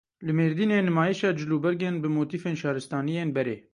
Li 0.25 0.33
Mêrdinê 0.37 0.79
nimayişa 0.85 1.29
cilûbergên 1.39 1.95
bi 2.01 2.09
motifên 2.17 2.55
şaristaniyên 2.61 3.29
berê. 3.35 3.55